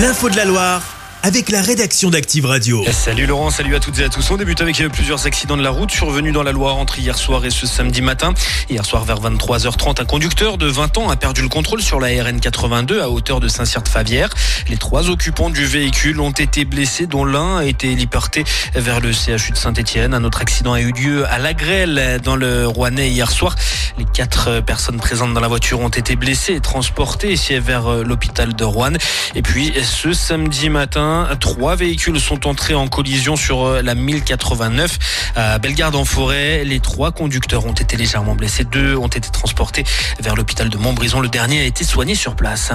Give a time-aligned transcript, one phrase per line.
[0.00, 0.89] L'info de la Loire
[1.22, 2.84] avec la rédaction d'Active Radio.
[2.92, 4.30] Salut Laurent, salut à toutes et à tous.
[4.30, 7.44] On débute avec plusieurs accidents de la route survenus dans la Loire entre hier soir
[7.44, 8.32] et ce samedi matin.
[8.70, 12.08] Hier soir vers 23h30, un conducteur de 20 ans a perdu le contrôle sur la
[12.08, 14.30] RN 82 à hauteur de Saint-Cyr-de-Favière.
[14.68, 18.44] Les trois occupants du véhicule ont été blessés, dont l'un a été héliporté
[18.74, 20.14] vers le CHU de Saint-Etienne.
[20.14, 23.56] Un autre accident a eu lieu à La Grêle dans le Rouennais hier soir.
[23.98, 28.64] Les quatre personnes présentes dans la voiture ont été blessées et transportées vers l'hôpital de
[28.64, 28.92] Rouen.
[29.34, 31.09] Et puis ce samedi matin,
[31.40, 34.98] Trois véhicules sont entrés en collision sur euh, la 1089
[35.36, 36.64] à Bellegarde en forêt.
[36.64, 38.64] Les trois conducteurs ont été légèrement blessés.
[38.64, 39.84] Deux ont été transportés
[40.20, 41.20] vers l'hôpital de Montbrison.
[41.20, 42.70] Le dernier a été soigné sur place.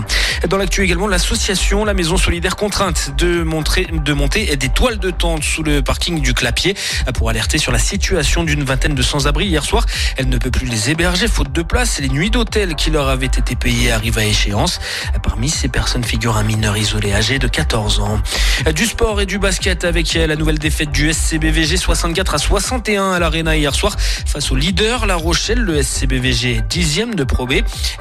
[0.50, 5.12] Dans l'actu également, l'association La Maison Solidaire contrainte de, montrer, de monter des toiles de
[5.12, 6.76] tente sous le parking du Clapier
[7.14, 9.48] pour alerter sur la situation d'une vingtaine de sans-abri.
[9.48, 9.86] Hier soir,
[10.18, 12.00] elle ne peut plus les héberger faute de place.
[12.00, 14.80] Les nuits d'hôtel qui leur avaient été payées arrivent à échéance.
[15.24, 18.20] Parmi ces personnes figure un mineur isolé âgé de 14 ans.
[18.74, 23.20] Du sport et du basket avec la nouvelle défaite du SCBVG 64 à 61 à
[23.20, 25.60] l'Arena hier soir face au leader La Rochelle.
[25.60, 27.56] Le SCBVG dixième de Pro B.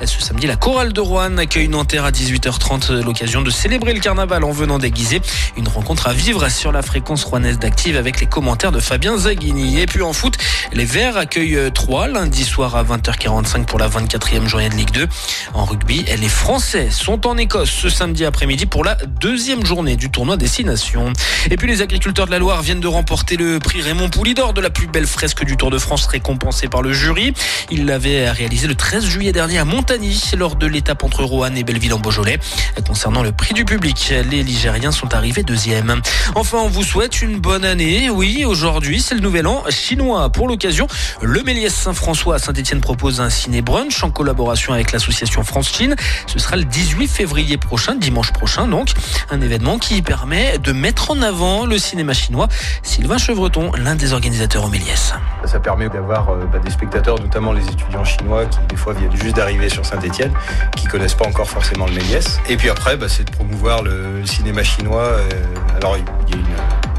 [0.04, 4.44] Ce samedi, la chorale de Rouen accueille Nanterre à 18h30 l'occasion de célébrer le carnaval
[4.44, 5.20] en venant déguiser.
[5.56, 9.80] Une rencontre à vivre sur la fréquence rouennaise d'Active avec les commentaires de Fabien Zaghini.
[9.80, 10.36] Et puis en foot,
[10.72, 15.08] les Verts accueillent 3 lundi soir à 20h45 pour la 24e journée de Ligue 2.
[15.52, 20.10] En rugby, les Français sont en Écosse ce samedi après-midi pour la deuxième journée du
[20.14, 21.12] tournoi Destination.
[21.50, 24.60] Et puis les agriculteurs de la Loire viennent de remporter le prix Raymond Poulidor de
[24.60, 27.34] la plus belle fresque du Tour de France récompensée par le jury.
[27.72, 31.64] Il l'avait réalisé le 13 juillet dernier à Montagny lors de l'étape entre Roanne et
[31.64, 32.38] Belleville en Beaujolais.
[32.86, 36.00] Concernant le prix du public, les Ligériens sont arrivés deuxième.
[36.36, 38.08] Enfin, on vous souhaite une bonne année.
[38.08, 40.30] Oui, aujourd'hui, c'est le nouvel an chinois.
[40.30, 40.86] Pour l'occasion,
[41.22, 45.96] le Méliès Saint-François à Saint-Etienne propose un ciné brunch en collaboration avec l'association France-Chine.
[46.28, 48.90] Ce sera le 18 février prochain, dimanche prochain donc.
[49.30, 52.48] Un événement qui permet de mettre en avant le cinéma chinois.
[52.82, 55.14] Sylvain Chevreton, l'un des organisateurs au Méliès.
[55.44, 59.16] Ça permet d'avoir euh, bah, des spectateurs, notamment les étudiants chinois qui des fois viennent
[59.16, 60.32] juste d'arriver sur Saint-Etienne,
[60.76, 62.38] qui connaissent pas encore forcément le Méliès.
[62.48, 65.02] Et puis après, bah, c'est de promouvoir le cinéma chinois.
[65.02, 65.28] Euh,
[65.76, 66.44] alors il y a une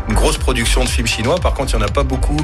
[0.08, 1.40] une grosse production de films chinois.
[1.40, 2.38] Par contre, il n'y en a pas beaucoup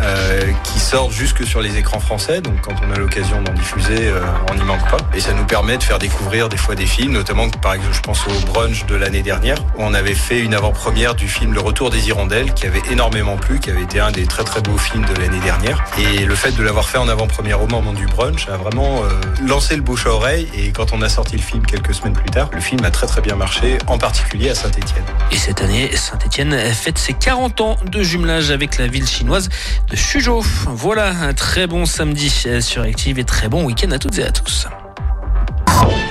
[0.00, 2.40] euh, qui sortent jusque sur les écrans français.
[2.40, 4.98] Donc, quand on a l'occasion d'en diffuser, euh, on n'y manque pas.
[5.14, 8.00] Et ça nous permet de faire découvrir des fois des films, notamment, par exemple, je
[8.00, 11.60] pense au brunch de l'année dernière, où on avait fait une avant-première du film Le
[11.60, 14.78] Retour des Hirondelles, qui avait énormément plu, qui avait été un des très très beaux
[14.78, 15.84] films de l'année dernière.
[15.98, 19.20] Et le fait de l'avoir fait en avant-première au moment du brunch a vraiment euh,
[19.46, 20.48] lancé le bouche à oreille.
[20.54, 23.06] Et quand on a sorti le film quelques semaines plus tard, le film a très
[23.06, 25.04] très bien marché, en particulier à Saint-Etienne.
[25.30, 29.48] Et cette année, Saint-Etienne fête ses 40 ans de jumelage avec la ville chinoise
[29.90, 30.44] de Suzhou.
[30.66, 32.30] Voilà, un très bon samedi
[32.60, 34.66] sur Active et très bon week-end à toutes et à tous.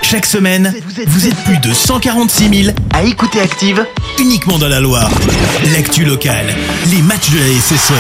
[0.01, 0.73] Chaque semaine,
[1.07, 3.85] vous êtes, plus de 146 000 à écouter Active
[4.19, 5.09] uniquement dans la Loire.
[5.73, 6.55] L'actu locale,
[6.91, 7.93] les matchs de la SSE,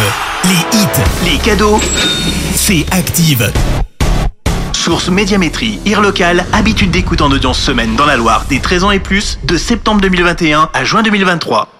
[0.45, 1.79] les hits, les cadeaux,
[2.53, 3.51] c'est Active.
[4.73, 8.91] Source Médiamétrie, IR local, habitude d'écoute en audience semaine dans la Loire des 13 ans
[8.91, 11.74] et plus, de septembre 2021 à juin 2023.